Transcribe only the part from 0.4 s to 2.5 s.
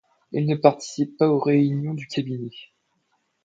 ne participe pas aux réunions du Cabinet.